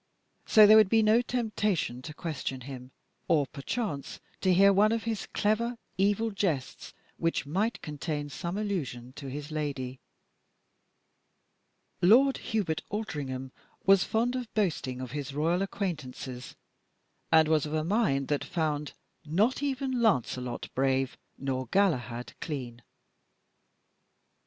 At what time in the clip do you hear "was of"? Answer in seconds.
17.47-17.73